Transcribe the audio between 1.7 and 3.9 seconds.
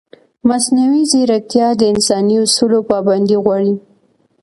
د انساني اصولو پابندي غواړي.